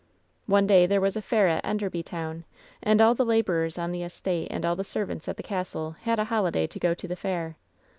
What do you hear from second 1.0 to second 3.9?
a fair at Enderby Town, and all the laborers